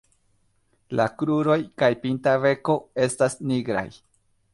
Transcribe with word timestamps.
La 0.99 1.05
kruroj 1.19 1.57
kaj 1.81 1.89
pinta 2.05 2.33
beko 2.45 2.79
estas 3.05 3.37
nigraj. 3.53 3.87